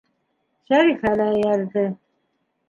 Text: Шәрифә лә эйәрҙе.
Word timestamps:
Шәрифә 0.69 1.11
лә 1.19 1.27
эйәрҙе. 1.35 1.85